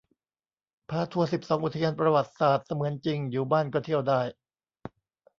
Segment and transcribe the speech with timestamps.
[0.89, 4.21] พาทัวร์ สิบสอง อุทยานประวัติศาสตร์เสมือนจริง อยู่บ้านก็เที่ยวได้